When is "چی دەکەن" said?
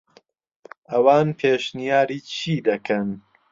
2.33-3.07